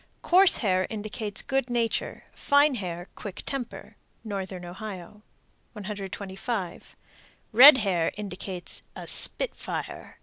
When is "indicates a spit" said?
8.17-9.53